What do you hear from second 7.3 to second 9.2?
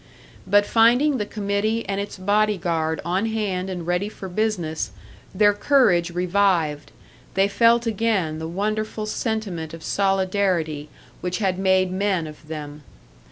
they felt again the wonderful